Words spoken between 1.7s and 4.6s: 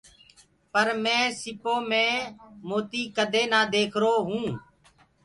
مي موتي ڪدي نآ ديکرو هونٚ۔